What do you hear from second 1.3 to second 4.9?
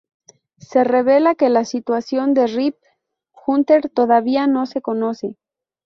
que la situación de Rip Hunter todavía no se